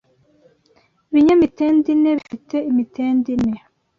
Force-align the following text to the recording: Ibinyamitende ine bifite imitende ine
Ibinyamitende 1.11 1.87
ine 1.95 2.11
bifite 2.17 2.55
imitende 2.71 3.29
ine 3.35 3.57